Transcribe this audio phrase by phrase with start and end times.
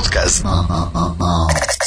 [0.00, 0.42] Podcast.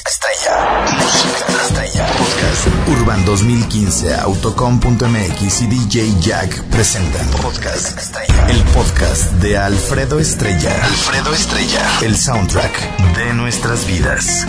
[0.05, 0.85] Estrella.
[0.99, 2.05] Música estrella.
[2.05, 2.67] Podcast.
[2.89, 8.49] Urban 2015, Autocom.mx y DJ Jack presentan Podcast Estrella.
[8.49, 10.75] El podcast de Alfredo Estrella.
[10.85, 11.81] Alfredo Estrella.
[12.03, 14.45] El soundtrack de nuestras vidas.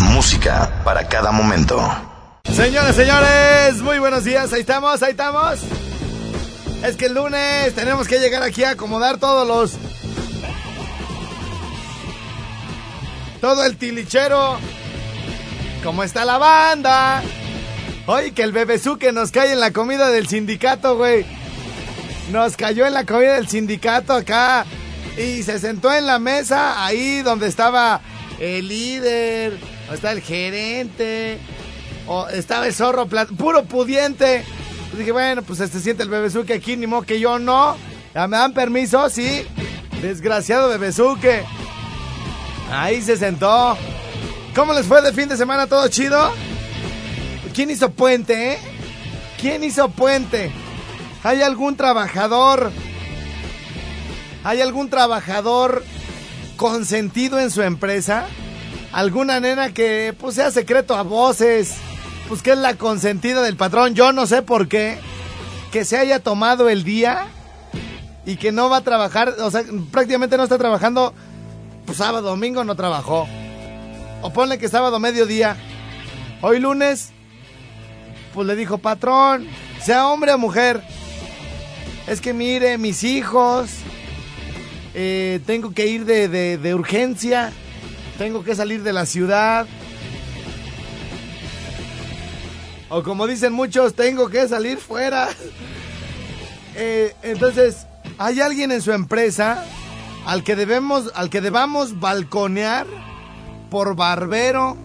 [0.00, 1.80] Música para cada momento.
[2.52, 4.52] Señores, señores, muy buenos días.
[4.52, 5.58] Ahí estamos, ahí estamos.
[6.84, 9.93] Es que el lunes tenemos que llegar aquí a acomodar todos los.
[13.44, 14.56] Todo el tilichero.
[15.82, 17.22] ¿Cómo está la banda?
[18.06, 21.26] Oye, que el bebezuque nos cae en la comida del sindicato, güey.
[22.32, 24.64] Nos cayó en la comida del sindicato acá.
[25.18, 28.00] Y se sentó en la mesa ahí donde estaba
[28.40, 31.38] el líder, donde está el gerente,
[32.06, 34.42] o estaba el zorro, puro pudiente.
[34.86, 37.76] Pues dije, bueno, pues se siente el bebezuque aquí, ni modo que yo no.
[38.14, 39.10] ¿Ya me dan permiso?
[39.10, 39.46] Sí.
[40.00, 41.44] Desgraciado bebezuque.
[42.74, 43.78] Ahí se sentó.
[44.52, 45.68] ¿Cómo les fue de fin de semana?
[45.68, 46.32] ¿Todo chido?
[47.54, 48.58] ¿Quién hizo puente, eh?
[49.40, 50.50] ¿Quién hizo puente?
[51.22, 52.72] ¿Hay algún trabajador?
[54.42, 55.84] ¿Hay algún trabajador
[56.56, 58.26] consentido en su empresa?
[58.92, 61.74] ¿Alguna nena que pues sea secreto a voces?
[62.28, 63.94] Pues que es la consentida del patrón.
[63.94, 64.98] Yo no sé por qué.
[65.70, 67.28] Que se haya tomado el día
[68.26, 71.14] y que no va a trabajar, o sea, prácticamente no está trabajando,
[71.86, 73.26] pues sábado, domingo no trabajó.
[74.22, 75.56] O ponle que sábado mediodía.
[76.40, 77.10] Hoy lunes,
[78.32, 79.46] pues le dijo, patrón,
[79.82, 80.82] sea hombre o mujer.
[82.06, 83.70] Es que mire, mis hijos,
[84.94, 87.52] eh, tengo que ir de, de- urgencia,
[88.18, 89.66] tengo que salir de la ciudad.
[92.90, 95.28] O como dicen muchos, tengo que salir fuera.
[96.76, 97.86] Eh, entonces,
[98.18, 99.64] ¿hay alguien en su empresa
[100.26, 102.86] al que debemos, al que debamos balconear
[103.70, 104.76] por barbero?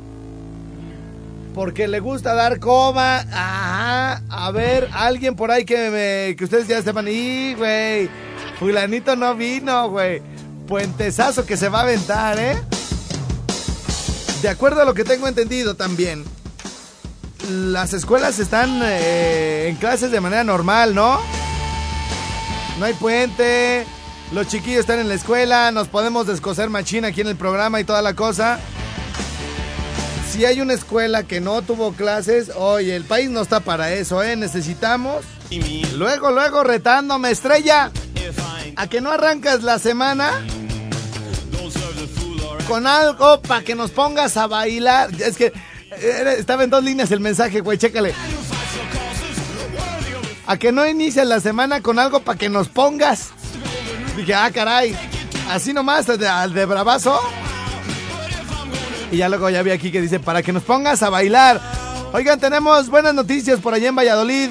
[1.53, 3.19] Porque le gusta dar coba.
[3.31, 4.21] Ajá.
[4.29, 7.07] A ver, alguien por ahí que me, que ustedes ya sepan.
[7.07, 8.09] Y, güey.
[8.59, 10.21] Fulanito no vino, güey.
[10.67, 12.61] Puentesazo que se va a aventar, ¿eh?
[14.41, 16.23] De acuerdo a lo que tengo entendido también.
[17.49, 21.19] Las escuelas están eh, en clases de manera normal, ¿no?
[22.77, 23.85] No hay puente.
[24.31, 25.71] Los chiquillos están en la escuela.
[25.71, 28.59] Nos podemos descoser machina aquí en el programa y toda la cosa.
[30.31, 34.21] Si hay una escuela que no tuvo clases, oye, el país no está para eso,
[34.21, 34.35] ¿eh?
[34.35, 35.25] Necesitamos.
[35.95, 37.91] Luego, luego retándome, estrella.
[38.75, 40.41] A que no arrancas la semana
[42.69, 45.09] con algo para que nos pongas a bailar.
[45.19, 45.51] Es que
[45.91, 48.13] eh, estaba en dos líneas el mensaje, güey, chécale.
[50.45, 53.31] A que no inicias la semana con algo para que nos pongas.
[54.19, 54.95] Dije, ah, caray.
[55.49, 57.19] Así nomás, de, al de bravazo.
[59.11, 61.59] Y ya luego ya vi aquí que dice, para que nos pongas a bailar.
[62.11, 64.49] Oigan, tenemos buenas noticias por allá en Valladolid,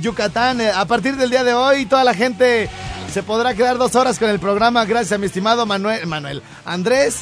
[0.00, 0.60] Yucatán.
[0.60, 2.68] Eh, A partir del día de hoy, toda la gente
[3.12, 7.20] se podrá quedar dos horas con el programa gracias a mi estimado Manuel, Manuel Andrés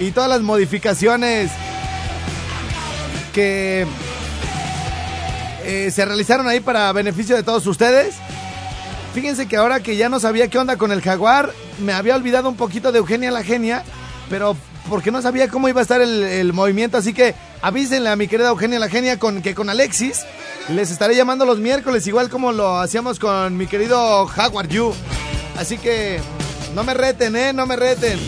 [0.00, 1.50] y todas las modificaciones
[3.34, 3.86] que
[5.64, 8.14] eh, se realizaron ahí para beneficio de todos ustedes.
[9.16, 12.50] Fíjense que ahora que ya no sabía qué onda con el jaguar, me había olvidado
[12.50, 13.82] un poquito de Eugenia la genia,
[14.28, 14.54] pero
[14.90, 18.48] porque no sabía cómo iba a estar el, movimiento, así que avísenle a mi querida
[18.48, 20.26] Eugenia la genia con, que con Alexis
[20.68, 24.92] les estaré llamando los miércoles, igual como lo hacíamos con mi querido Jaguar You.
[25.58, 26.20] Así que
[26.74, 28.18] no me reten, eh, no me reten.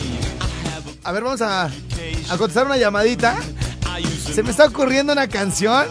[1.05, 3.37] A ver, vamos a, a contestar una llamadita.
[4.33, 5.85] Se me está ocurriendo una canción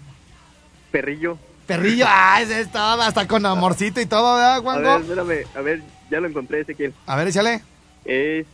[0.91, 1.39] Perrillo.
[1.67, 4.83] Perrillo, ah, ese es todo, hasta con amorcito y todo, ¿verdad, A Juanjo?
[4.83, 6.93] ver, espérame, a ver, ya lo encontré, Ezequiel.
[7.07, 7.63] A ver, échale.
[8.05, 8.47] Es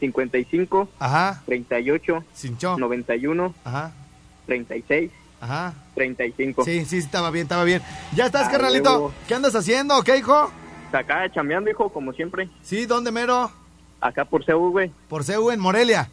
[0.00, 2.76] 55, Ajá, 38, cinchó.
[2.78, 3.92] 91, Ajá,
[4.46, 5.10] 36,
[5.40, 5.74] ajá.
[5.94, 6.64] 35.
[6.64, 7.82] Sí, sí, estaba bien, estaba bien.
[8.14, 9.12] ¿Ya estás, Ah, carnalito?
[9.28, 10.50] ¿Qué andas haciendo, qué, hijo?
[10.92, 12.48] Acá chambeando, hijo, como siempre.
[12.62, 13.50] Sí, ¿dónde mero?
[14.00, 14.90] Acá por Seúl, güey.
[15.08, 16.10] Por CEU en Morelia.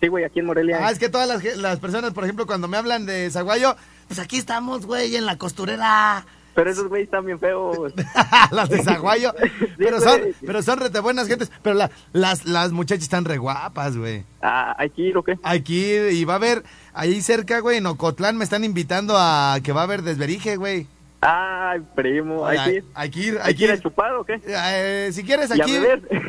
[0.00, 0.78] Sí, güey, aquí en Morelia.
[0.86, 3.74] Ah, es que todas las, las personas, por ejemplo, cuando me hablan de Zaguayo,
[4.08, 6.24] pues aquí estamos, güey, en la costurera.
[6.54, 7.92] Pero esos güeyes están bien feos.
[8.50, 9.32] las de Zaguayo.
[9.78, 11.50] Pero, son, pero son rete buenas gentes.
[11.62, 14.22] Pero la- las, las muchachas están re guapas, güey.
[14.42, 15.38] Ah, ¿hay que ir o qué?
[15.42, 16.62] Aquí, y va a haber,
[16.94, 20.86] ahí cerca, güey, en Ocotlán me están invitando a que va a haber desverije, güey.
[21.20, 22.84] Ay, primo, hay que ir.
[22.94, 23.80] Hay que ir, ¿Hay hay que que ir a ir.
[23.80, 24.40] chupar o qué?
[24.46, 25.72] Eh, si quieres aquí,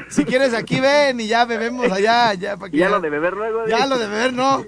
[0.10, 3.34] si quieres aquí ven y ya bebemos allá, ya para que ya lo de beber
[3.34, 3.66] luego.
[3.68, 3.90] ya ¿sí?
[3.90, 4.64] lo de beber no.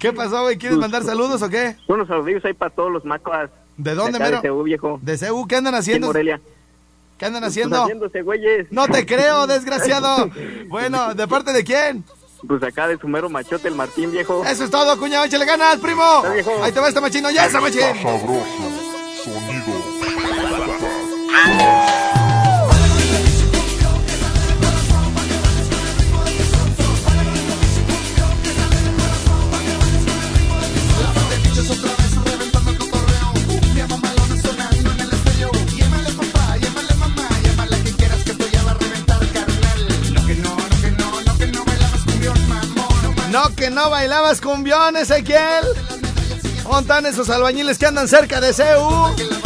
[0.00, 0.56] ¿Qué pasó, güey?
[0.56, 1.76] ¿Quieres mandar saludos o qué?
[1.88, 3.50] Unos saludillos ahí para todos los macos.
[3.76, 4.36] ¿De dónde, mero?
[4.36, 4.98] De Seúl, viejo.
[5.02, 6.06] De CEU, ¿qué andan haciendo?
[6.08, 6.40] Morelia.
[7.18, 7.82] ¿Qué andan Pues haciendo?
[7.82, 8.66] haciéndose, güeyes.
[8.70, 10.30] No te creo, desgraciado.
[10.68, 12.04] Bueno, ¿de parte de quién?
[12.46, 14.44] Pues acá de su mero machote, el Martín, viejo.
[14.44, 16.02] Eso es todo, cuñado, échale ganas, primo.
[16.32, 16.62] Viejo.
[16.62, 17.80] Ahí te va este machino, ya esa machín.
[17.80, 18.44] sabroso,
[43.88, 45.64] Bailabas cumbión, Ezequiel.
[46.64, 49.45] Montan esos albañiles que andan cerca de CEU.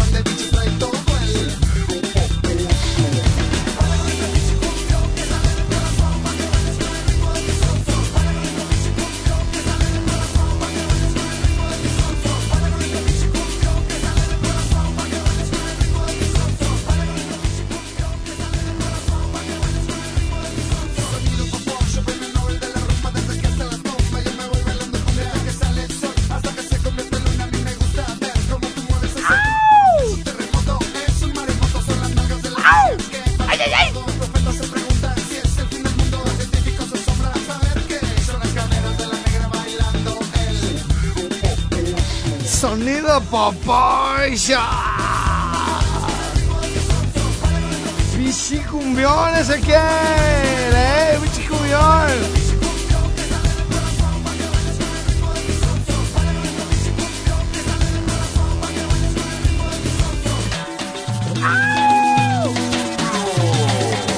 [43.50, 44.60] Sonido popoya.
[48.16, 49.80] Pichi cumbión, Ezequiel.
[50.74, 52.10] Eh, pichi cumbión.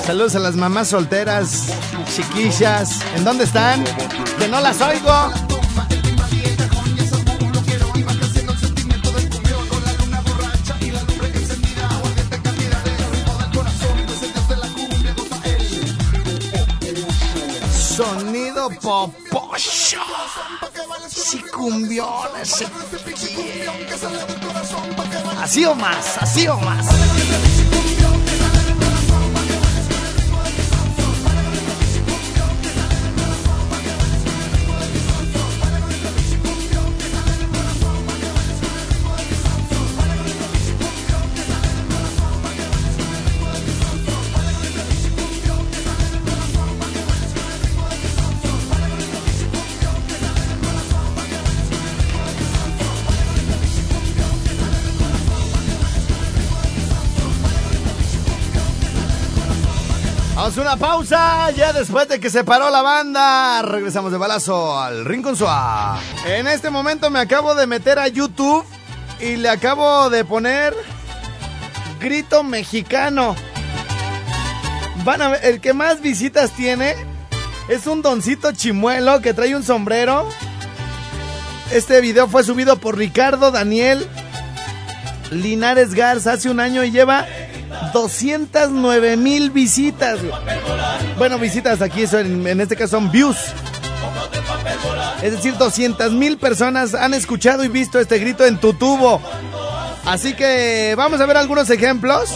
[0.07, 1.69] Saludos a las mamás solteras,
[2.15, 3.01] chiquillas.
[3.17, 3.83] ¿En dónde están?
[4.39, 5.52] Que no las oigo.
[17.97, 20.01] Sonido popocho.
[21.11, 22.65] Chicumbiones.
[25.43, 26.87] Así o más, así o más.
[60.57, 65.35] Una pausa, ya después de que se paró la banda, regresamos de balazo al Rincón
[65.35, 65.99] Suá.
[66.27, 68.65] En este momento me acabo de meter a YouTube
[69.19, 70.75] y le acabo de poner
[72.01, 73.35] grito mexicano.
[75.05, 76.97] Van a ver, el que más visitas tiene
[77.69, 80.29] es un doncito chimuelo que trae un sombrero.
[81.73, 84.07] Este video fue subido por Ricardo Daniel
[85.31, 87.27] Linares Garza hace un año y lleva
[87.93, 90.19] 209 mil visitas.
[91.19, 93.37] Bueno, visitas aquí, son, en este caso son views.
[95.23, 99.21] Es decir, 200 mil personas han escuchado y visto este grito en tu tubo.
[100.05, 102.31] Así que vamos a ver algunos ejemplos.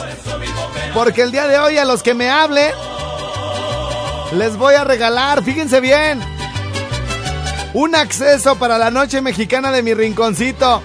[0.94, 2.72] Porque el día de hoy a los que me hablen,
[4.32, 6.20] les voy a regalar, fíjense bien,
[7.74, 10.82] un acceso para la noche mexicana de mi rinconcito.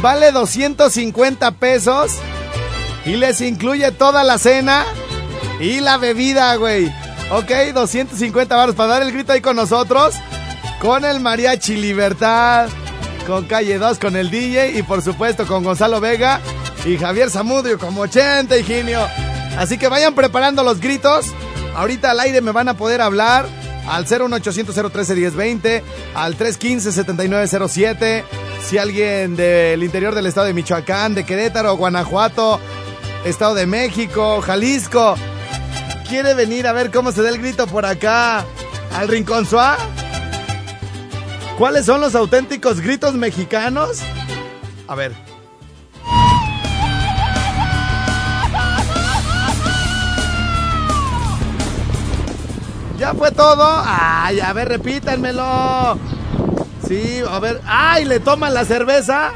[0.00, 2.12] Vale 250 pesos
[3.06, 4.84] Y les incluye toda la cena
[5.60, 6.92] y la bebida, güey.
[7.30, 10.14] Ok, 250 baros para dar el grito ahí con nosotros.
[10.80, 12.68] Con el Mariachi Libertad.
[13.26, 14.78] Con Calle 2, con el DJ.
[14.78, 16.40] Y por supuesto con Gonzalo Vega
[16.84, 19.06] y Javier Zamudio como 80, Higinio.
[19.56, 21.26] Así que vayan preparando los gritos.
[21.74, 23.46] Ahorita al aire me van a poder hablar
[23.88, 25.82] al 01800 013 1020,
[26.14, 28.24] al 315 7907.
[28.64, 32.60] Si alguien del interior del estado de Michoacán, de Querétaro, Guanajuato,
[33.26, 35.16] Estado de México, Jalisco,
[36.08, 38.44] quiere venir a ver cómo se da el grito por acá,
[38.94, 39.76] al Rincón Suá.
[41.58, 43.98] ¿Cuáles son los auténticos gritos mexicanos?
[44.86, 45.12] A ver.
[52.96, 53.82] ¿Ya fue todo?
[53.84, 55.98] Ay, a ver, repítanmelo.
[56.86, 57.60] Sí, a ver.
[57.66, 58.04] ¡Ay!
[58.04, 59.32] ¿Le toman la cerveza?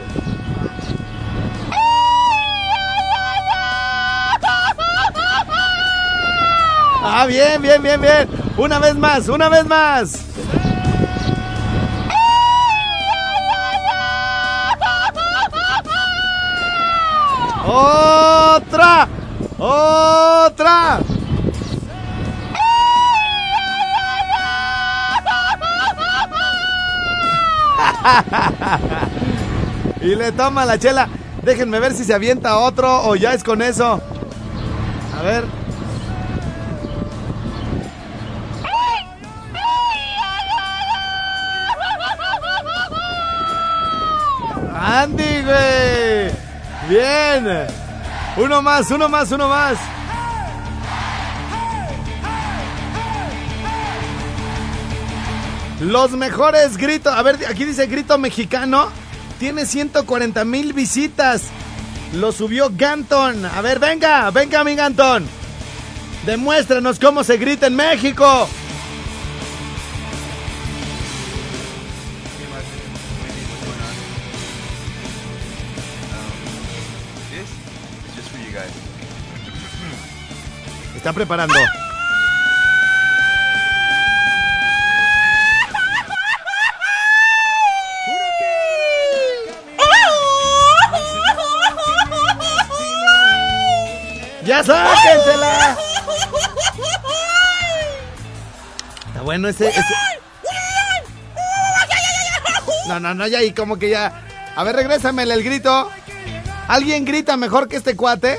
[7.13, 8.29] Ah, bien, bien, bien, bien.
[8.57, 10.21] Una vez más, una vez más.
[17.67, 19.09] Otra.
[19.59, 21.01] Otra.
[30.01, 31.09] y le toma la chela.
[31.43, 34.01] Déjenme ver si se avienta otro o ya es con eso.
[35.19, 35.60] A ver.
[46.91, 47.47] Bien.
[48.37, 49.79] Uno más, uno más, uno más.
[55.81, 57.15] Los mejores gritos.
[57.15, 58.89] A ver, aquí dice grito mexicano.
[59.39, 61.43] Tiene 140 mil visitas.
[62.15, 63.47] Lo subió Ganton.
[63.47, 65.29] A ver, venga, venga, mi Ganton.
[66.27, 68.49] Demuéstranos cómo se grita en México.
[81.11, 81.55] Está preparando.
[94.45, 95.77] ¡Ya sáquensela!
[99.09, 99.81] Está bueno ese, ese...
[102.87, 104.13] No, no, no, ya y como que ya.
[104.55, 105.91] A ver, regrésamele el grito.
[106.69, 108.39] ¿Alguien grita mejor que este cuate?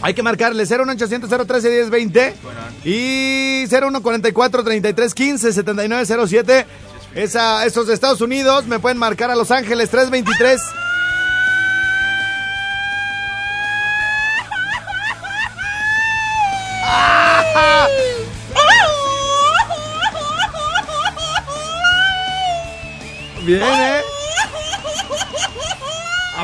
[0.00, 2.34] Hay que marcarle 01800 013 1020
[2.84, 6.66] y 0144 33 15 7907.
[7.14, 10.60] Esa, esos de Estados Unidos me pueden marcar a Los Ángeles 323.
[23.44, 23.97] Bien, ¿eh?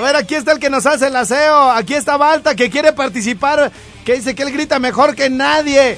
[0.04, 1.70] A ver, aquí está el que nos hace el aseo.
[1.70, 3.72] Aquí está Balta que quiere participar.
[4.04, 5.96] Que dice que él grita mejor que nadie.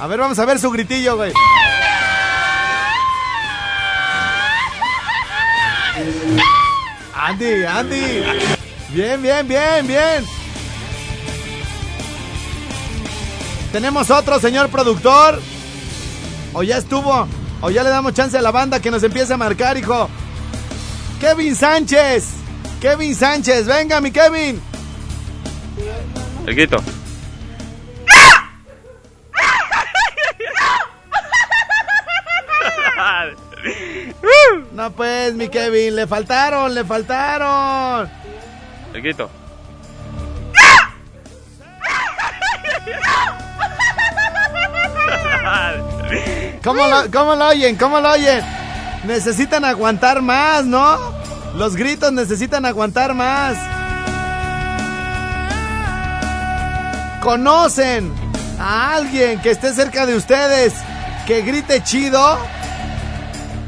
[0.00, 1.34] A ver, vamos a ver su gritillo, güey.
[7.14, 8.22] Andy, Andy.
[8.94, 10.24] Bien, bien, bien, bien.
[13.70, 15.38] Tenemos otro, señor productor.
[16.54, 17.28] O ya estuvo.
[17.60, 20.08] O ya le damos chance a la banda que nos empiece a marcar, hijo.
[21.20, 22.37] Kevin Sánchez.
[22.80, 24.60] Kevin Sánchez, venga, mi Kevin.
[26.46, 26.82] El grito.
[34.72, 38.08] No, pues, mi Kevin, le faltaron, le faltaron.
[38.94, 39.28] El grito.
[46.62, 47.76] ¿Cómo lo, ¿Cómo lo oyen?
[47.76, 48.44] ¿Cómo lo oyen?
[49.04, 51.17] Necesitan aguantar más, ¿no?
[51.58, 53.56] Los gritos necesitan aguantar más.
[57.20, 58.12] ¿Conocen
[58.60, 60.72] a alguien que esté cerca de ustedes
[61.26, 62.38] que grite chido?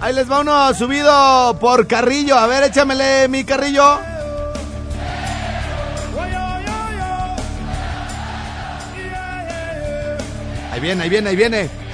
[0.01, 2.37] Ahí les va uno subido por Carrillo.
[2.39, 3.99] A ver, échamele mi Carrillo.
[10.73, 11.90] Ahí viene, ahí viene, ahí viene.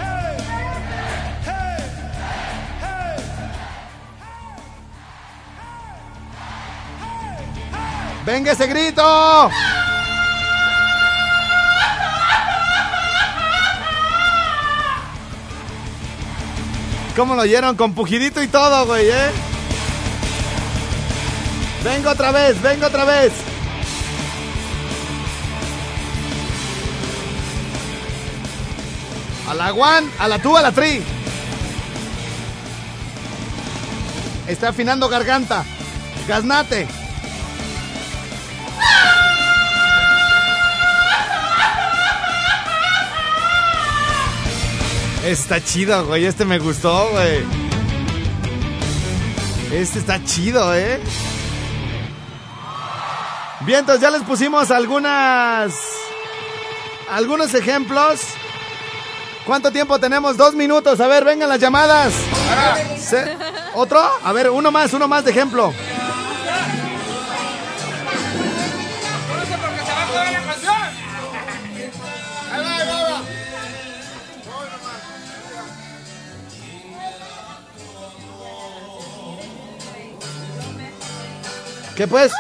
[8.27, 9.51] ¡Venga ese grito!
[17.15, 17.77] ¿Cómo lo oyeron?
[17.77, 19.31] Con pujidito y todo, güey, ¿eh?
[21.85, 23.33] Vengo otra vez, vengo otra vez.
[29.49, 31.01] A la one, a la two, a la tri.
[34.49, 35.65] Está afinando garganta.
[36.27, 36.96] Gaznate.
[45.27, 46.25] Está chido, güey.
[46.25, 47.45] Este me gustó, güey.
[49.73, 51.01] Este está chido, ¿eh?
[53.63, 55.75] Bien, entonces ya les pusimos algunas.
[57.11, 58.21] Algunos ejemplos.
[59.45, 60.37] ¿Cuánto tiempo tenemos?
[60.37, 61.01] Dos minutos.
[61.01, 62.15] A ver, vengan las llamadas.
[63.75, 64.01] ¿Otro?
[64.23, 65.75] A ver, uno más, uno más de ejemplo.
[81.97, 82.31] ¿Qué pues?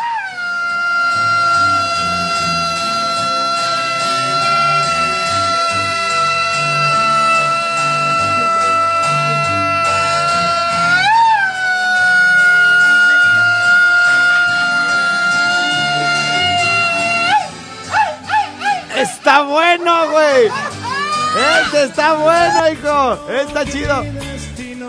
[18.94, 20.50] Está bueno, güey.
[21.62, 23.30] Este está bueno, hijo.
[23.30, 24.04] Está chido.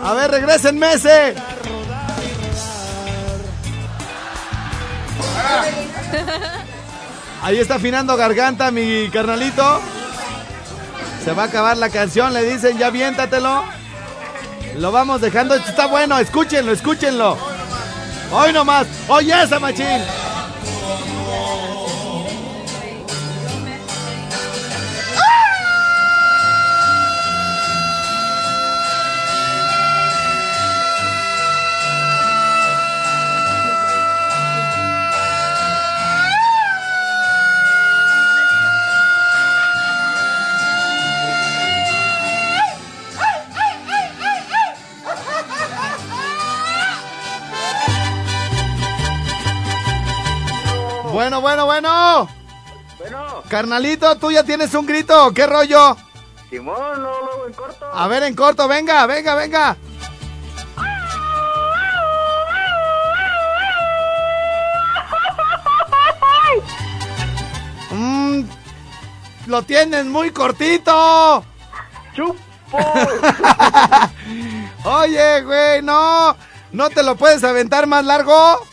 [0.04, 1.34] A ver, regresen, Mese.
[7.42, 9.80] Ahí está afinando garganta mi carnalito.
[11.24, 13.64] Se va a acabar la canción, le dicen, ya viéntatelo.
[14.76, 17.36] Lo vamos dejando, está bueno, escúchenlo, escúchenlo.
[18.32, 20.02] Hoy nomás, oye esa machín.
[51.28, 52.28] Bueno, bueno, bueno.
[52.98, 55.94] Bueno, Carnalito, tú ya tienes un grito, ¿qué rollo?
[56.48, 57.84] Simón, no, luego en corto.
[57.92, 59.76] A ver, en corto, venga, venga, venga.
[67.90, 68.44] Mm,
[69.48, 71.44] lo tienes muy cortito.
[72.14, 72.38] ¡Chupo!
[74.84, 76.34] Oye, güey, no.
[76.72, 78.66] ¿No te lo puedes aventar más largo?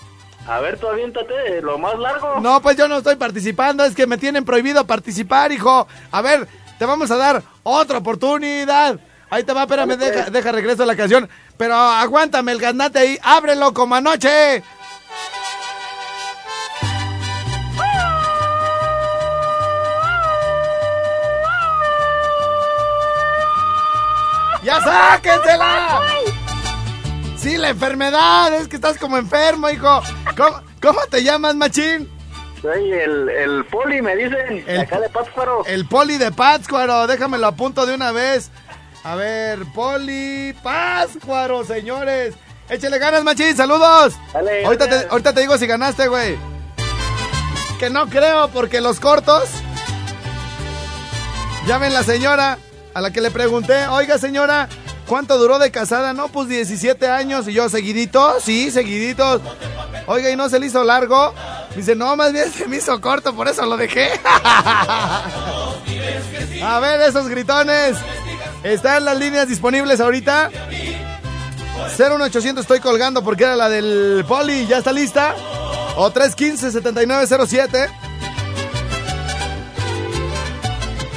[0.48, 2.40] A ver, tú aviéntate lo más largo.
[2.40, 5.88] No, pues yo no estoy participando, es que me tienen prohibido participar, hijo.
[6.12, 9.00] A ver, te vamos a dar otra oportunidad.
[9.30, 11.28] Ahí te va, espérame, deja, deja regreso a la canción.
[11.58, 14.62] Pero aguántame el ganate ahí, ábrelo como anoche.
[24.64, 26.15] ¡Ya sáquensela!
[27.46, 30.02] Sí, la enfermedad, es que estás como enfermo, hijo.
[30.36, 32.10] ¿Cómo, cómo te llamas, machín?
[32.60, 34.64] Soy el, el poli, me dicen.
[34.66, 35.64] El- acá de Pátzcuaro.
[35.68, 38.50] El poli de Pátzcuaro, déjamelo a punto de una vez.
[39.04, 42.34] A ver, poli Pátzcuaro, señores.
[42.68, 44.16] Échale ganas, machín, saludos.
[44.34, 45.12] Dale, ahorita, te, gracias.
[45.12, 46.40] ahorita te digo si ganaste, güey.
[47.78, 49.48] Que no creo, porque los cortos.
[51.68, 52.58] Llamen la señora
[52.96, 54.68] a la que le pregunté, oiga señora,
[55.08, 56.14] ¿cuánto duró de casada?
[56.14, 57.48] No, pues 17 años.
[57.48, 58.40] Y yo, ¿seguidito?
[58.42, 59.42] Sí, seguiditos.
[60.08, 61.34] Oiga, ¿y no se le hizo largo?
[61.76, 64.12] Dice, no, más bien se me hizo corto, por eso lo dejé.
[66.64, 67.98] A ver, esos gritones.
[68.64, 70.50] Están las líneas disponibles ahorita.
[71.98, 74.66] 01800 estoy colgando porque era la del poli.
[74.68, 75.36] ¿Ya está lista?
[75.98, 77.90] O 315-7907.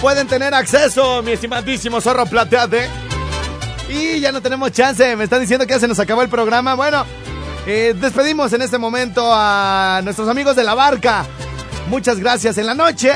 [0.01, 3.08] Pueden tener acceso, mi estimadísimo zorro plateate.
[3.89, 5.17] Y ya no tenemos chance.
[5.17, 6.75] Me están diciendo que ya se nos acabó el programa.
[6.75, 7.05] Bueno,
[7.67, 11.25] eh, despedimos en este momento a nuestros amigos de la barca.
[11.89, 12.59] Muchas gracias.
[12.59, 13.13] En la noche,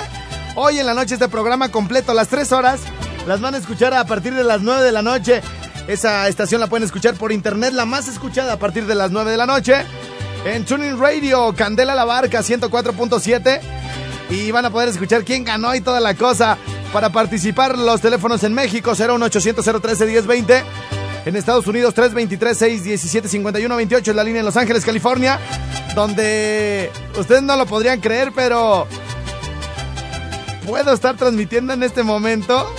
[0.55, 2.81] hoy en la noche este programa completo, las 3 horas,
[3.27, 5.43] las van a escuchar a partir de las 9 de la noche.
[5.89, 9.31] Esa estación la pueden escuchar por internet, la más escuchada a partir de las 9
[9.31, 9.75] de la noche.
[10.45, 13.61] En Tuning Radio, Candela La Barca 104.7.
[14.31, 16.57] Y van a poder escuchar quién ganó y toda la cosa.
[16.93, 20.65] Para participar, los teléfonos en México 01800 013 1020.
[21.25, 25.39] En Estados Unidos 323 617 51 28 es la línea en Los Ángeles, California.
[25.95, 28.87] Donde ustedes no lo podrían creer, pero
[30.67, 32.71] puedo estar transmitiendo en este momento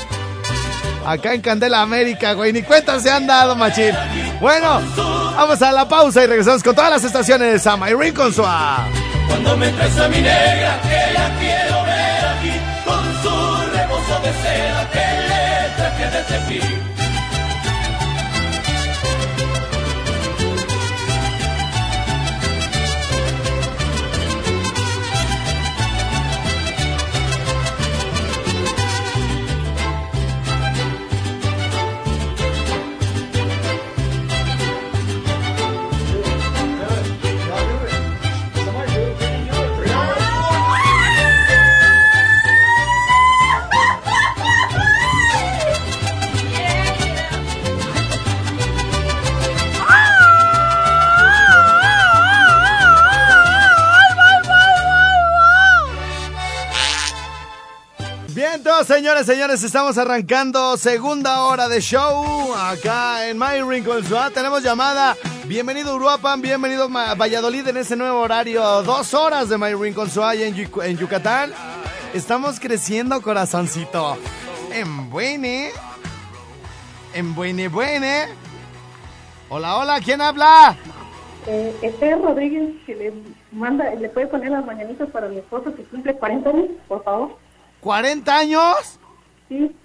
[1.05, 2.53] acá en Candela América, güey.
[2.53, 3.95] Ni cuenta se han dado, machín.
[4.39, 4.79] Bueno,
[5.35, 8.87] vamos a la pausa y regresamos con todas las estaciones a Mayrin con su A.
[9.27, 11.92] Cuando me traes a mi negra, que la quiero ver
[16.31, 16.82] aquí,
[58.33, 64.31] Bien, todos señores, señores, estamos arrancando segunda hora de show acá en My Suá.
[64.31, 65.15] Tenemos llamada.
[65.45, 68.81] Bienvenido Uruapan, bienvenido Ma- Valladolid en ese nuevo horario.
[68.83, 69.73] Dos horas de My
[70.09, 71.51] Suá en, Yu- en Yucatán.
[72.13, 74.17] Estamos creciendo, corazoncito.
[74.71, 75.69] En buene.
[77.13, 78.25] En buene, buene.
[79.49, 80.75] Hola, hola, ¿quién habla?
[81.45, 83.13] Eh, Esther Rodríguez, que le
[83.51, 87.37] manda, le puede poner las mañanitas para mi esposo que cumple 40 años, por favor.
[87.83, 88.99] ¿40 años?
[89.49, 89.75] Sí,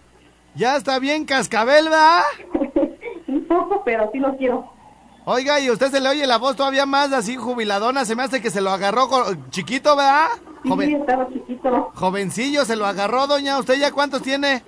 [0.55, 2.23] Ya está bien cascabel, ¿verdad?
[3.29, 4.73] un poco, pero sí lo quiero.
[5.25, 8.41] Oiga, y usted se le oye la voz todavía más así jubiladona, se me hace
[8.41, 9.09] que se lo agarró
[9.51, 10.29] chiquito, ¿verdad?
[10.65, 11.91] Sí, estaba chiquito.
[11.95, 13.59] jovencillo, se lo agarró, doña.
[13.59, 14.63] ¿Usted ya cuántos tiene?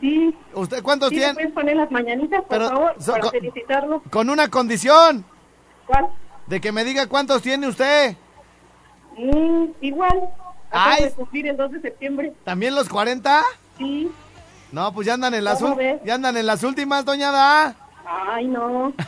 [0.00, 1.34] Sí, ¿Usted cuántos sí, tiene?
[1.34, 4.02] puedes poner las mañanitas, por Pero, favor, so- para felicitarlo.
[4.10, 5.24] Con una condición,
[5.86, 6.08] ¿Cuál?
[6.46, 8.14] de que me diga cuántos tiene usted.
[9.16, 10.28] Mm, igual.
[10.74, 11.04] Ay.
[11.04, 12.32] de cumplir el 2 de septiembre.
[12.44, 13.42] ¿También los 40?
[13.78, 14.10] Sí.
[14.72, 15.60] No, pues ya andan en las,
[16.04, 17.76] ya andan en las últimas, doña Da.
[18.06, 18.92] Ay, no.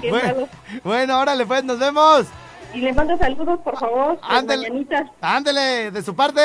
[0.08, 0.48] Bueno,
[0.82, 2.26] bueno, órale, pues, nos vemos.
[2.72, 4.18] Y le mando saludos, por favor.
[4.22, 4.86] Ándele.
[5.20, 6.40] Ándele, de su parte.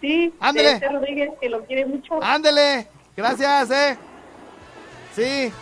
[0.00, 0.34] Sí.
[0.40, 0.68] Ándele.
[0.68, 2.22] de Esther Rodríguez, que lo quiere mucho.
[2.22, 2.88] Ándele.
[3.16, 3.98] Gracias, eh.
[5.14, 5.52] Sí.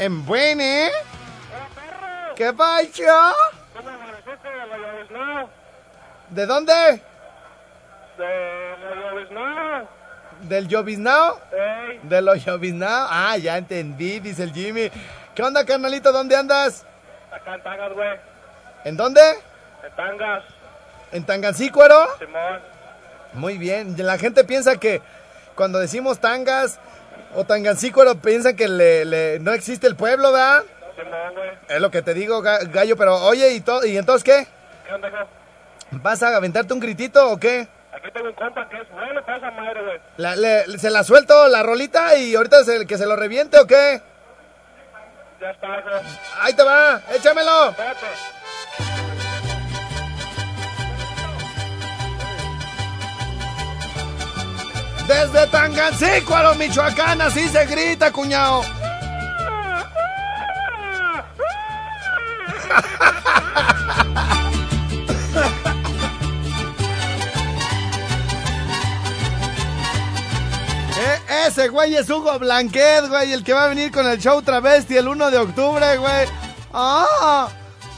[0.00, 0.90] En buene.
[2.34, 3.04] ¿Qué pacho?
[3.76, 4.48] ¿Cómo amaneciste
[6.30, 6.72] de dónde?
[8.16, 8.76] De.
[10.48, 11.38] ¿Del lloviznao?
[12.04, 13.08] ¿De los lloviznao?
[13.10, 14.90] Ah, ya entendí, dice el Jimmy.
[15.34, 16.12] ¿Qué onda, carnalito?
[16.12, 16.86] ¿Dónde andas?
[17.30, 18.18] acá en Tangas, güey.
[18.84, 19.20] ¿En dónde?
[19.20, 20.44] En Tangas,
[21.12, 22.06] ¿En Tangancícuaro?
[22.18, 22.60] Simón.
[23.34, 23.94] Muy bien.
[23.98, 25.02] La gente piensa que
[25.54, 26.80] cuando decimos tangas
[27.34, 30.62] o tangancícuaro piensan que le, le- no existe el pueblo, ¿verdad?
[31.68, 34.46] Es lo que te digo, ga- gallo, pero oye, ¿y, to- ¿y entonces qué?
[34.86, 35.26] ¿Qué onda, acá?
[35.92, 37.66] ¿Vas a aventarte un gritito o qué?
[37.92, 40.00] Aquí tengo un compa que es bueno para esa madre, güey.
[40.16, 43.66] La- le- ¿Se la suelto la rolita y ahorita se- que se lo reviente o
[43.66, 44.00] qué?
[45.40, 45.94] Ya está, güey.
[46.40, 47.70] Ahí te va, échamelo.
[47.70, 48.06] Espérate.
[55.10, 58.62] Desde Tangancícuaro, Michoacán, así se grita, cuñao.
[71.02, 74.42] Eh, ese güey es Hugo Blanquet, güey, el que va a venir con el show
[74.42, 76.28] travesti el 1 de octubre, güey.
[76.74, 77.48] ¡Ah!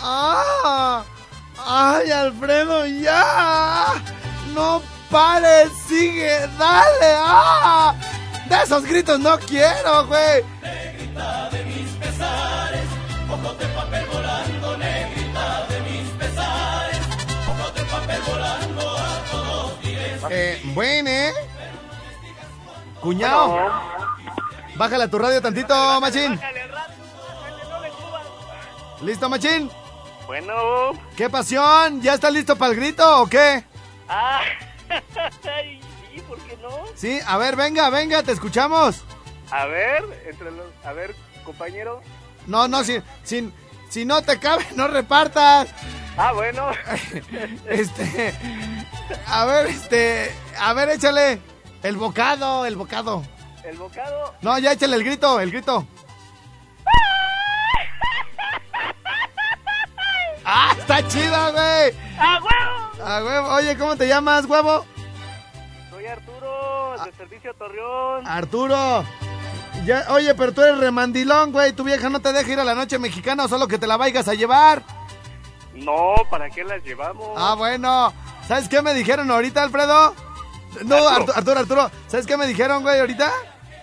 [0.00, 1.04] ¡Ah!
[1.66, 3.86] ¡Ay, Alfredo, ya!
[4.54, 4.80] ¡No
[5.12, 5.70] pares!
[5.86, 6.48] ¡Sigue!
[6.58, 7.14] ¡Dale!
[7.18, 7.94] ¡Ah!
[8.48, 10.42] De esos gritos no quiero, güey.
[20.30, 21.32] Eh, bueno, ¿eh?
[23.00, 23.70] Cuñado.
[24.76, 26.40] Bájale a tu radio tantito, machín.
[29.02, 29.70] ¿Listo, machín?
[30.26, 30.92] Bueno.
[31.16, 32.00] ¿Qué pasión?
[32.00, 33.64] ¿Ya estás listo para el grito o qué?
[34.08, 34.40] Ah.
[35.44, 35.80] Ay,
[36.12, 36.70] sí, ¿por qué no?
[36.94, 39.02] Sí, a ver, venga, venga, te escuchamos.
[39.50, 40.66] A ver, entre los...
[40.84, 42.02] A ver, compañero.
[42.46, 43.52] No, no, si, si,
[43.88, 45.68] si no te cabe, no repartas.
[46.16, 46.70] Ah, bueno.
[47.68, 48.34] Este,
[49.26, 51.40] a ver, este, a ver, échale
[51.82, 53.22] el bocado, el bocado.
[53.64, 54.34] El bocado.
[54.42, 55.86] No, ya échale el grito, el grito.
[60.44, 61.92] ¡Ah, está chido, güey!
[62.18, 62.81] ¡Ah, huevo!
[63.00, 63.48] Ah, huevo.
[63.54, 64.84] Oye, ¿cómo te llamas, huevo?
[65.90, 68.26] Soy Arturo, de Servicio Torreón.
[68.26, 69.04] Arturo.
[69.84, 71.72] Ya, oye, pero tú eres remandilón, güey.
[71.72, 73.96] Tu vieja no te deja ir a la noche mexicana o solo que te la
[73.96, 74.82] vayas a llevar.
[75.74, 77.30] No, ¿para qué las llevamos?
[77.36, 78.12] Ah, bueno.
[78.46, 80.14] ¿Sabes qué me dijeron ahorita, Alfredo?
[80.84, 81.32] No, Arturo.
[81.32, 81.90] Artu- Arturo, Arturo.
[82.08, 83.30] ¿Sabes qué me dijeron, güey, ahorita?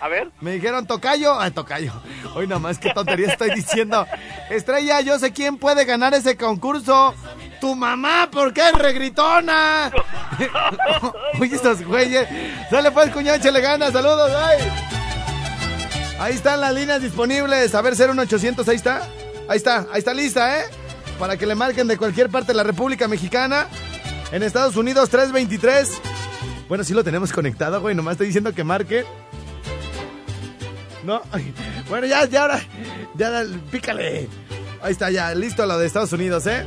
[0.00, 0.30] A ver.
[0.40, 1.38] Me dijeron tocayo.
[1.38, 1.92] Ay, tocayo.
[2.34, 4.06] Hoy nomás, qué tontería estoy diciendo.
[4.48, 7.14] Estrella, yo sé quién puede ganar ese concurso.
[7.60, 9.92] Tu mamá, ¿por qué regritona?
[11.40, 12.26] Oye, estos güeyes.
[12.70, 13.92] Sale pues, cuñado, échale ganas.
[13.92, 14.58] Saludos, ay.
[16.18, 17.74] Ahí están las líneas disponibles.
[17.74, 19.02] A ver, 01800, ahí está.
[19.48, 20.64] Ahí está, ahí está lista, ¿eh?
[21.18, 23.66] Para que le marquen de cualquier parte de la República Mexicana.
[24.32, 26.00] En Estados Unidos, 323.
[26.68, 27.94] Bueno, sí lo tenemos conectado, güey.
[27.94, 29.04] Nomás estoy diciendo que marque.
[31.04, 31.20] No.
[31.88, 32.60] Bueno, ya, ya ahora.
[33.14, 34.28] Ya, pícale.
[34.82, 35.34] Ahí está, ya.
[35.34, 36.64] Listo lo de Estados Unidos, ¿eh?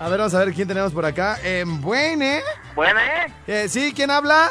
[0.00, 1.38] A ver, vamos a ver quién tenemos por acá.
[1.66, 2.42] Buene.
[2.74, 3.34] Buena, ¿eh?
[3.46, 3.92] Eh, ¿Sí?
[3.94, 4.48] ¿Quién habla?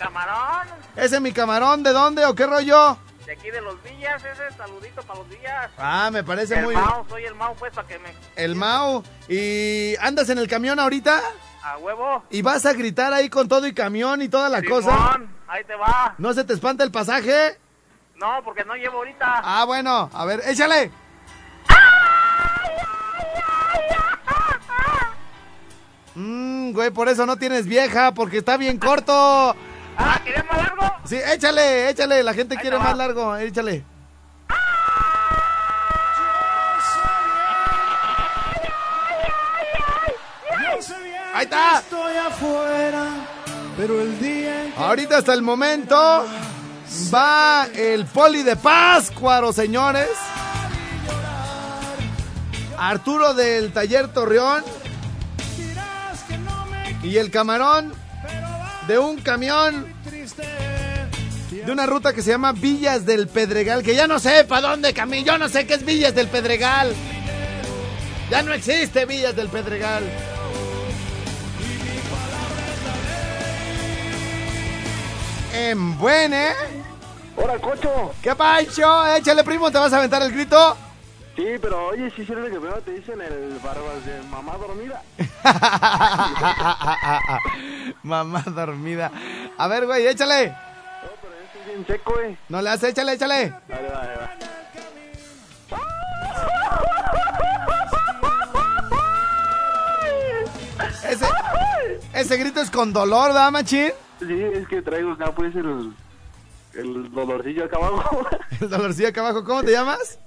[0.00, 0.66] Camarón.
[0.96, 1.84] ¿Ese es mi camarón?
[1.84, 2.98] ¿De dónde o qué rollo?
[3.24, 5.70] De aquí de los Villas, ese saludito para los Villas.
[5.78, 6.74] Ah, me parece el muy...
[6.74, 8.12] Mao, soy el Mao, pues, para que me...
[8.34, 9.04] El Mau.
[9.28, 11.20] ¿Y andas en el camión ahorita?
[11.62, 12.24] A huevo.
[12.30, 14.90] ¿Y vas a gritar ahí con todo y camión y toda la cosa?
[14.90, 16.16] Simón, ahí te va.
[16.18, 17.60] ¿No se te espanta el pasaje?
[18.16, 19.40] No, porque no llevo ahorita.
[19.44, 20.10] Ah, bueno.
[20.12, 20.90] A ver, échale.
[26.14, 29.12] Mmm, güey, por eso no tienes vieja, porque está bien corto.
[29.96, 30.94] Ah, ¿quieres más largo?
[31.04, 32.22] Sí, échale, échale.
[32.22, 33.36] La gente Ahí quiere más largo.
[33.36, 33.84] Échale.
[41.34, 41.80] Ahí está.
[41.80, 43.06] Estoy afuera,
[43.76, 46.24] pero el día Ahorita hasta el momento
[47.12, 50.08] va el poli de Páscuaro, señores.
[52.78, 54.62] Arturo del taller Torreón
[57.04, 57.92] y el camarón
[58.88, 59.86] de un camión
[61.50, 64.92] de una ruta que se llama Villas del Pedregal, que ya no sé para dónde
[64.92, 66.94] camino, yo no sé qué es Villas del Pedregal.
[68.30, 70.02] Ya no existe Villas del Pedregal.
[75.54, 76.52] En Buene.
[77.36, 78.14] Hola, cocho.
[78.22, 79.06] ¿Qué pancho?
[79.14, 80.76] Échale, primo, ¿te vas a aventar el grito?
[81.36, 85.02] Sí, pero oye, sí sirve que primero te dicen el barbas de mamá dormida.
[88.04, 89.10] Mamá dormida.
[89.58, 90.48] A ver, güey, échale.
[90.50, 90.54] No,
[91.20, 92.38] pero este es bien seco, eh.
[92.48, 93.34] No le hace, échale, échale.
[93.34, 94.30] Ahí va, ahí va.
[101.08, 101.26] Ese,
[102.14, 103.90] ese grito es con dolor, ¿da, machín?
[104.20, 105.92] Sí, es que traigo acá pues el,
[106.74, 108.26] el dolorcillo acá abajo.
[108.60, 109.44] El dolorcillo acá abajo.
[109.44, 110.18] ¿Cómo te llamas?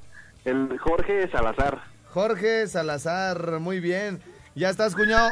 [0.48, 1.84] El Jorge Salazar.
[2.14, 4.22] Jorge Salazar, muy bien.
[4.56, 5.30] Ya estás, cuñado.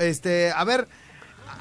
[0.00, 0.88] Este, a ver,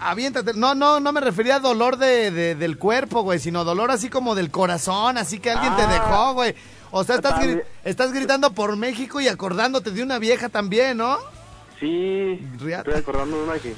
[0.01, 0.53] aviéntate.
[0.55, 4.09] No, no, no me refería a dolor de, de- del cuerpo, güey, sino dolor así
[4.09, 5.87] como del corazón, así que alguien te Ah.
[5.93, 6.55] dejó, güey.
[6.91, 11.17] O sea, estás, gri- estás gritando por México y acordándote de una vieja también, ¿no?
[11.79, 12.89] Sí, Riata.
[12.89, 13.75] estoy acordando de una que...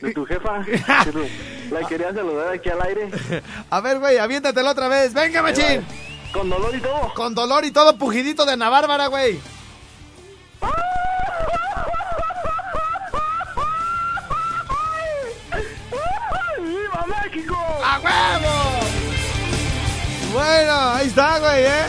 [0.00, 0.58] De tu jefa.
[1.70, 3.08] la quería saludar aquí al aire.
[3.70, 5.14] A ver, güey, aviéntatelo otra vez.
[5.14, 5.86] Venga, machín.
[6.32, 7.14] Con dolor y todo.
[7.14, 9.38] Con dolor y todo pujidito de Ana Bárbara, güey.
[16.58, 17.56] ¡Viva México!
[17.84, 18.52] ¡A huevo!
[20.32, 21.84] Bueno, ahí está, güey, ¿eh?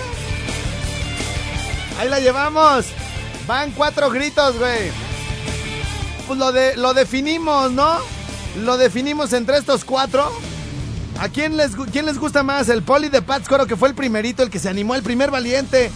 [2.00, 2.88] Ahí la llevamos.
[3.48, 4.92] Van cuatro gritos, güey.
[6.28, 7.98] Pues lo, de, lo definimos, ¿no?
[8.58, 10.32] Lo definimos entre estos cuatro.
[11.20, 12.70] ¿A quién les, quién les gusta más?
[12.70, 15.92] El Poli de Pátzcuaro, que fue el primerito, el que se animó, el primer valiente.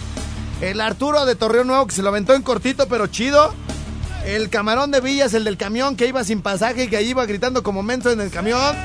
[0.62, 3.54] El Arturo de Torreón Nuevo, que se lo aventó en cortito, pero chido.
[4.26, 7.26] El Camarón de Villas, el del camión, que iba sin pasaje y que ahí iba
[7.26, 8.76] gritando como menso en el camión.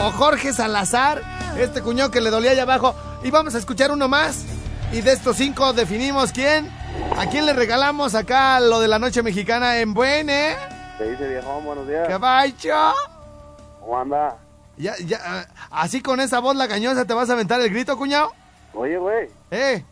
[0.00, 1.22] O Jorge Salazar,
[1.58, 2.94] este cuñado que le dolía allá abajo.
[3.22, 4.44] Y vamos a escuchar uno más.
[4.92, 6.70] Y de estos cinco definimos quién.
[7.16, 10.56] ¿A quién le regalamos acá lo de la noche mexicana en Buene?
[10.96, 12.08] Te dice viejón, buenos días.
[12.08, 12.94] ¿Qué bacho?
[13.80, 14.36] ¿Cómo anda?
[14.78, 18.32] Ya, ya, ah, así con esa voz lagañosa te vas a aventar el grito, cuñado.
[18.74, 19.84] Oye, güey, ¿Eh?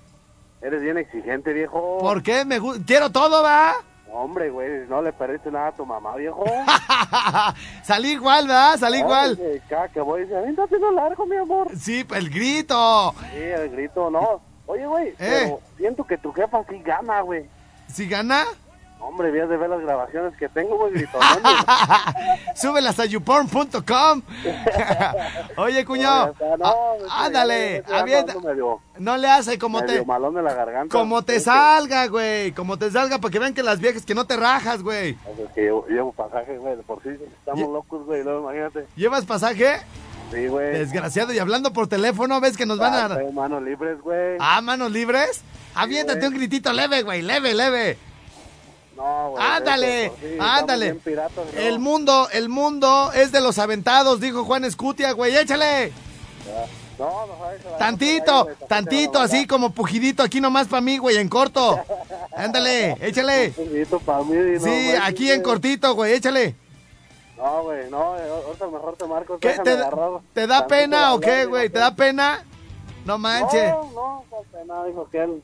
[0.62, 1.99] eres bien exigente, viejo.
[1.99, 2.44] ¿Por qué?
[2.44, 3.75] Me quiero todo, va.
[4.12, 6.44] Hombre, güey, no le perdiste nada a tu mamá, viejo.
[7.83, 8.79] Salí igual, ¿verdad?
[8.79, 9.38] Salí igual.
[9.68, 11.68] Cada que voy, dice, avéntate lo largo, mi amor.
[11.79, 13.14] Sí, el grito.
[13.33, 14.40] Sí, el grito, no.
[14.66, 15.14] Oye, güey, Eh.
[15.18, 17.46] pero siento que tu jefa sí gana, güey.
[17.88, 18.44] Si gana,
[18.99, 21.27] Hombre, vías de ver las grabaciones que tengo, güey, gritando.
[22.55, 24.23] súbelas a youporn.com.
[25.57, 26.35] Oye, cuñado.
[26.59, 28.35] No, ah, ándale, avienta.
[28.41, 30.97] medio, No le hace como medio te, malón de la garganta.
[30.97, 32.53] como te Es salga, güey.
[32.53, 35.11] Como te salga para que vean que las viejas que no te rajas, güey.
[35.11, 38.87] Es que llevo, llevo pasaje, güey, por sí estamos locos, güey, luego imagínate.
[38.97, 39.81] ¿Llevas pasaje?
[40.33, 40.73] Sí, güey.
[40.73, 41.33] Desgraciado.
[41.33, 43.17] Y hablando por teléfono, ves que nos van Ah, a...
[43.17, 44.37] tengo manos libres, güey.
[44.41, 45.43] Ah, manos libres.
[45.75, 46.29] Aviéntate güey.
[46.33, 47.23] un gritito leve, güey.
[47.23, 47.99] Leve, leve.
[48.97, 49.45] No, güey.
[49.45, 50.95] Ándale, sí ándale.
[50.95, 51.61] piratas, ¿no?
[51.61, 55.37] El mundo, el mundo es de los aventados, dijo Juan Escutia, güey.
[55.37, 55.93] Échale.
[56.99, 57.77] No, va.
[57.79, 61.79] Tantito, güey, tantito, así como pujidito aquí nomás para mí, güey, en corto.
[62.35, 63.53] Ándale, échale.
[63.57, 64.35] Un poquito para mí.
[64.35, 66.55] no Sí, aquí en cortito, güey, échale.
[67.37, 69.39] No, güey, no, ahorita mejor te marco.
[69.39, 69.77] ¿Qué, te,
[70.33, 71.69] ¿Te da pena o qué, güey?
[71.69, 72.43] ¿Te da pena?
[73.05, 73.71] No manches.
[73.71, 75.43] No, no, no pena, dijo que él.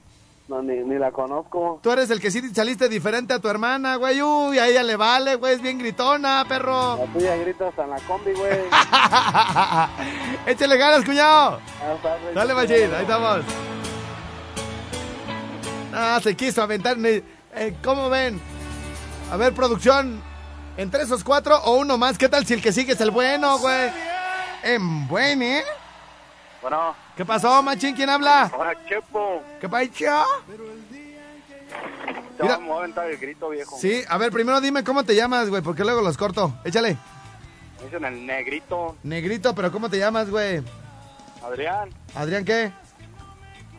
[0.52, 1.80] No, ni, ni la conozco.
[1.82, 4.20] Tú eres el que sí saliste diferente a tu hermana, güey.
[4.20, 5.54] Uy, a ella le vale, güey.
[5.54, 6.98] Es bien gritona, perro.
[6.98, 8.60] La tuya grita hasta en la combi, güey.
[10.46, 11.58] Échale ganas, cuñado.
[12.34, 13.40] Dale, machín, ahí estamos.
[15.94, 16.98] Ah, se quiso aventar.
[17.02, 18.38] eh, ¿Cómo ven?
[19.30, 20.22] A ver, producción.
[20.76, 22.18] ¿Entre esos cuatro o uno más?
[22.18, 23.90] ¿Qué tal si el que sigue es el bueno, güey?
[24.64, 25.64] En buen, ¿eh?
[26.60, 27.94] Bueno, ¿Qué pasó, machín?
[27.94, 28.44] ¿Quién habla?
[28.44, 29.42] ahora Chepo.
[29.60, 30.24] ¿Qué pacho?
[32.36, 32.56] Te Mira.
[32.56, 33.76] vamos a aventar el grito, viejo.
[33.78, 36.54] Sí, a ver, primero dime cómo te llamas, güey, porque luego los corto.
[36.64, 36.96] Échale.
[37.78, 38.96] Me dicen el negrito.
[39.02, 40.62] Negrito, pero ¿cómo te llamas, güey?
[41.44, 41.90] Adrián.
[42.14, 42.72] ¿Adrián qué?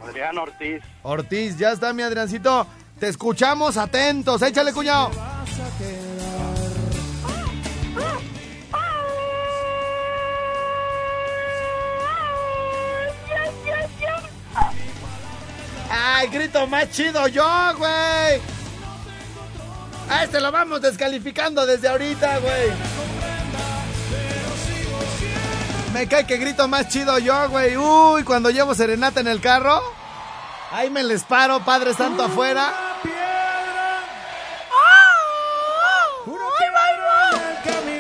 [0.03, 0.81] Adrián Ortiz.
[1.01, 2.67] Ortiz, ya está, mi Adriancito.
[2.99, 4.41] Te escuchamos atentos.
[4.41, 5.11] Échale, cuñado.
[16.23, 17.43] ¡Ay, grito más chido yo,
[17.77, 18.39] güey!
[20.09, 22.71] A este lo vamos descalificando desde ahorita, güey.
[25.93, 27.75] Me cae que grito más chido yo, güey.
[27.75, 29.81] Uy, cuando llevo serenata en el carro.
[30.71, 32.71] Ahí me les paro, Padre Santo afuera.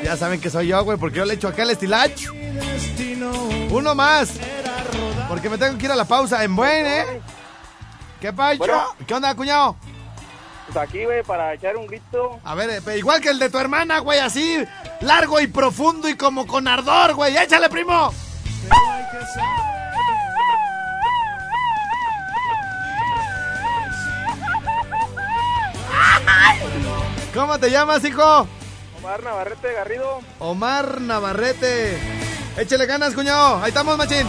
[0.01, 2.25] Ya saben que soy yo, güey, porque yo le echo acá el estilach.
[3.69, 4.29] Uno más.
[5.27, 6.41] Porque me tengo que ir a la pausa.
[6.45, 7.21] En buen, ¿eh?
[8.23, 8.59] ¿Qué pacho?
[8.59, 8.95] Bueno.
[9.05, 9.75] ¿Qué onda, cuñado?
[10.67, 12.39] Pues aquí, güey, para echar un grito.
[12.45, 14.63] A ver, eh, igual que el de tu hermana, güey, así,
[15.01, 17.35] largo y profundo y como con ardor, güey.
[17.35, 18.13] ¡Échale, primo!
[27.33, 28.47] ¿Cómo te llamas, hijo?
[28.99, 30.21] Omar Navarrete Garrido.
[30.39, 31.97] Omar Navarrete.
[32.55, 33.61] Échale ganas, cuñado.
[33.61, 34.25] Ahí estamos, machín.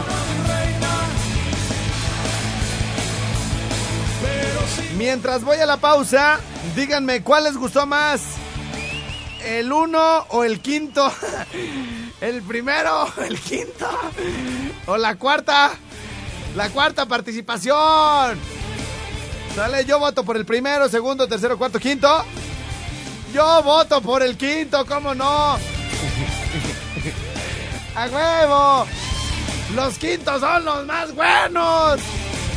[4.97, 6.39] Mientras voy a la pausa,
[6.77, 8.23] díganme cuál les gustó más.
[9.45, 11.13] ¿El uno o el quinto?
[12.21, 13.89] ¿El primero el quinto?
[14.87, 15.73] ¿O la cuarta?
[16.57, 18.39] La cuarta participación.
[19.55, 22.25] Sale, yo voto por el primero, segundo, tercero, cuarto, quinto.
[23.33, 25.25] Yo voto por el quinto, ¿cómo no?
[27.97, 28.87] ¡A huevo!
[29.75, 32.01] Los quintos son los más buenos.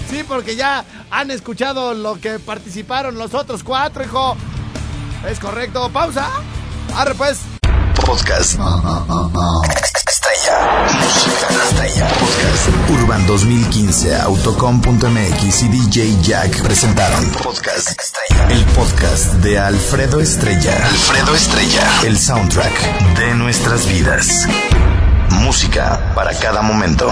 [0.10, 4.36] Sí, porque ya han escuchado lo que participaron los otros cuatro, hijo.
[5.28, 5.90] Es correcto.
[5.90, 6.28] Pausa.
[6.96, 7.40] Arre, pues.
[8.06, 8.60] Podcast.
[10.08, 10.88] Estrella.
[11.02, 12.08] Música estrella.
[12.08, 12.90] Podcast.
[12.90, 18.48] Urban 2015, Autocom.mx y DJ Jack presentaron Podcast Estrella.
[18.50, 20.88] El podcast de Alfredo Estrella.
[20.88, 22.02] Alfredo Estrella.
[22.06, 24.48] El soundtrack de nuestras vidas.
[25.32, 27.10] Música para cada momento.